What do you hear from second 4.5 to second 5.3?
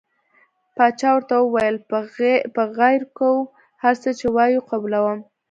قبلووم.